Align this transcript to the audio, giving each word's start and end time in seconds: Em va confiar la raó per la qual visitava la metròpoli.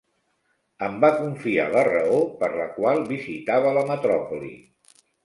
Em 0.85 0.93
va 1.01 1.11
confiar 1.17 1.67
la 1.75 1.83
raó 1.87 2.15
per 2.39 2.49
la 2.61 2.65
qual 2.79 3.05
visitava 3.13 3.75
la 3.79 3.85
metròpoli. 3.91 4.51